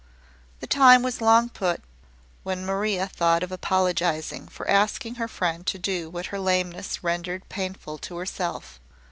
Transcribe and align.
The 0.61 0.65
time 0.65 1.03
was 1.03 1.21
long 1.21 1.47
put 1.49 1.83
when 2.41 2.65
Maria 2.65 3.05
thought 3.07 3.43
of 3.43 3.51
apologising 3.51 4.47
for 4.47 4.67
asking 4.67 5.17
her 5.21 5.27
friend 5.27 5.63
to 5.67 5.77
do 5.77 6.09
what 6.09 6.25
her 6.33 6.39
lameness 6.39 7.03
rendered 7.03 7.47
painful 7.49 7.99
to 7.99 8.15
herself. 8.17 8.79